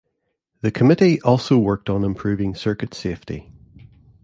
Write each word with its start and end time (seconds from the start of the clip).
The 0.61 0.71
committee 0.71 1.21
also 1.21 1.59
worked 1.59 1.87
on 1.87 2.03
improving 2.03 2.55
circuit 2.55 2.95
safety. 2.95 3.51